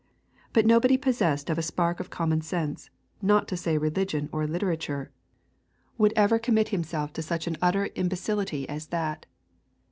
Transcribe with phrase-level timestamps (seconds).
[0.51, 2.89] But nobody possessed of a spark of common sense,
[3.21, 5.11] not to say religion or literature,
[5.99, 9.27] would ever commit himself to such an utter imbecility as that.